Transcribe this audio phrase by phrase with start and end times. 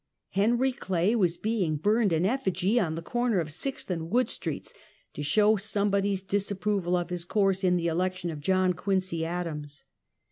[0.31, 4.73] Henry Clay was being burned, in efiigy, on the corner of Sixth and Wood streets,
[5.13, 9.83] to show somebody's disap proval of his course in the election of John Quincy Adams.